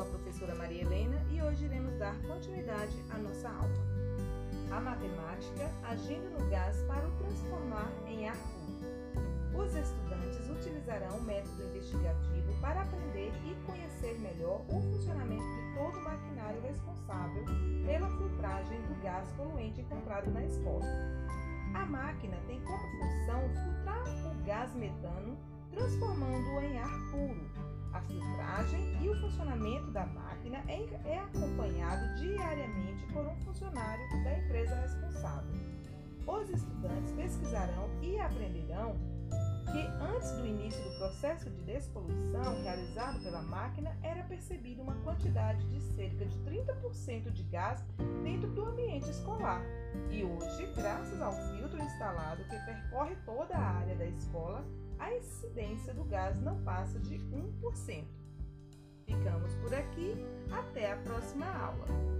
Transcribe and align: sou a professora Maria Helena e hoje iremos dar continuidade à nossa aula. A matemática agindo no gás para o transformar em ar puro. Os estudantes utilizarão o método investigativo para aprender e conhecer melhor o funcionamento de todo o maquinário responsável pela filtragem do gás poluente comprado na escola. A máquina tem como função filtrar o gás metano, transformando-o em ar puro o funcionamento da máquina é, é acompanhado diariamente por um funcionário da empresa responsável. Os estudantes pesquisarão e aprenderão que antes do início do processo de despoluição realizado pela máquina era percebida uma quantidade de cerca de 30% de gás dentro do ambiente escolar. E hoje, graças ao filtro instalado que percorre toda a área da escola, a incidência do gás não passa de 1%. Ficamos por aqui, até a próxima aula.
sou 0.00 0.06
a 0.06 0.18
professora 0.18 0.54
Maria 0.54 0.80
Helena 0.80 1.22
e 1.30 1.42
hoje 1.42 1.66
iremos 1.66 1.94
dar 1.98 2.16
continuidade 2.22 2.96
à 3.10 3.18
nossa 3.18 3.50
aula. 3.50 3.74
A 4.70 4.80
matemática 4.80 5.70
agindo 5.84 6.30
no 6.38 6.48
gás 6.48 6.82
para 6.84 7.06
o 7.06 7.10
transformar 7.18 7.92
em 8.06 8.26
ar 8.26 8.36
puro. 8.36 9.62
Os 9.62 9.74
estudantes 9.74 10.48
utilizarão 10.48 11.18
o 11.18 11.22
método 11.22 11.62
investigativo 11.64 12.50
para 12.62 12.80
aprender 12.80 13.30
e 13.44 13.54
conhecer 13.66 14.18
melhor 14.20 14.62
o 14.68 14.80
funcionamento 14.80 15.44
de 15.44 15.74
todo 15.74 15.98
o 15.98 16.04
maquinário 16.04 16.62
responsável 16.62 17.44
pela 17.84 18.08
filtragem 18.16 18.80
do 18.80 19.02
gás 19.02 19.30
poluente 19.32 19.82
comprado 19.82 20.30
na 20.30 20.46
escola. 20.46 20.86
A 21.74 21.84
máquina 21.84 22.38
tem 22.46 22.58
como 22.62 22.78
função 22.78 23.42
filtrar 23.50 24.32
o 24.32 24.44
gás 24.44 24.74
metano, 24.74 25.36
transformando-o 25.70 26.60
em 26.60 26.78
ar 26.78 27.10
puro 27.10 27.59
o 29.10 29.14
funcionamento 29.16 29.90
da 29.90 30.06
máquina 30.06 30.62
é, 30.68 30.84
é 31.04 31.18
acompanhado 31.18 32.14
diariamente 32.20 33.04
por 33.12 33.26
um 33.26 33.34
funcionário 33.38 34.08
da 34.22 34.38
empresa 34.38 34.76
responsável. 34.76 35.50
Os 36.28 36.48
estudantes 36.48 37.12
pesquisarão 37.14 37.90
e 38.00 38.20
aprenderão 38.20 38.94
que 39.72 39.80
antes 40.00 40.30
do 40.32 40.46
início 40.46 40.80
do 40.84 40.96
processo 40.98 41.50
de 41.50 41.60
despoluição 41.62 42.62
realizado 42.62 43.20
pela 43.20 43.42
máquina 43.42 43.96
era 44.00 44.22
percebida 44.22 44.80
uma 44.80 44.94
quantidade 45.02 45.66
de 45.66 45.80
cerca 45.80 46.24
de 46.24 46.38
30% 46.38 47.32
de 47.32 47.42
gás 47.44 47.84
dentro 48.22 48.48
do 48.50 48.64
ambiente 48.64 49.10
escolar. 49.10 49.60
E 50.08 50.22
hoje, 50.22 50.72
graças 50.76 51.20
ao 51.20 51.32
filtro 51.32 51.82
instalado 51.82 52.44
que 52.44 52.64
percorre 52.64 53.16
toda 53.26 53.56
a 53.56 53.70
área 53.78 53.96
da 53.96 54.06
escola, 54.06 54.64
a 55.00 55.12
incidência 55.16 55.92
do 55.94 56.04
gás 56.04 56.40
não 56.40 56.62
passa 56.62 56.96
de 57.00 57.18
1%. 57.18 58.19
Ficamos 59.10 59.52
por 59.56 59.74
aqui, 59.74 60.24
até 60.52 60.92
a 60.92 60.96
próxima 60.98 61.46
aula. 61.46 62.19